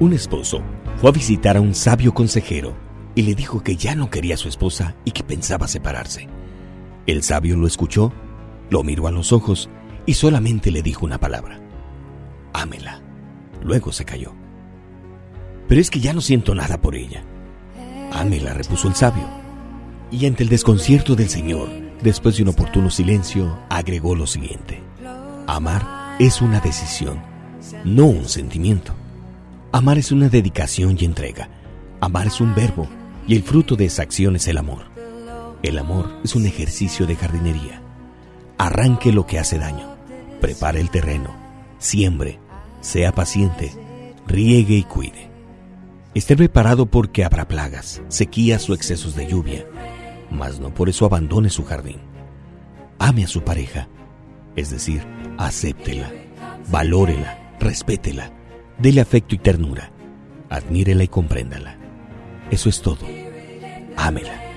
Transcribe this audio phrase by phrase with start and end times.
[0.00, 0.62] Un esposo
[0.96, 2.74] fue a visitar a un sabio consejero
[3.14, 6.26] y le dijo que ya no quería a su esposa y que pensaba separarse.
[7.06, 8.10] El sabio lo escuchó,
[8.70, 9.68] lo miró a los ojos
[10.06, 11.60] y solamente le dijo una palabra.
[12.54, 13.02] Ámela.
[13.62, 14.32] Luego se cayó.
[15.68, 17.22] Pero es que ya no siento nada por ella.
[18.10, 19.28] Ámela, repuso el sabio.
[20.10, 21.68] Y ante el desconcierto del Señor,
[22.00, 24.82] después de un oportuno silencio, agregó lo siguiente.
[25.46, 27.20] Amar es una decisión,
[27.84, 28.94] no un sentimiento.
[29.72, 31.48] Amar es una dedicación y entrega.
[32.00, 32.88] Amar es un verbo
[33.28, 34.86] y el fruto de esa acción es el amor.
[35.62, 37.80] El amor es un ejercicio de jardinería.
[38.58, 39.94] Arranque lo que hace daño.
[40.40, 41.30] Prepare el terreno.
[41.78, 42.40] Siembre.
[42.80, 43.72] Sea paciente.
[44.26, 45.30] Riegue y cuide.
[46.14, 49.64] Esté preparado porque habrá plagas, sequías o excesos de lluvia,
[50.32, 52.00] mas no por eso abandone su jardín.
[52.98, 53.88] Ame a su pareja,
[54.56, 55.06] es decir,
[55.38, 56.10] acéptela,
[56.68, 58.39] valórela, respétela
[58.80, 59.90] Dele afecto y ternura.
[60.48, 61.76] Admírela y compréndala.
[62.50, 63.06] Eso es todo.
[63.96, 64.49] Ámela.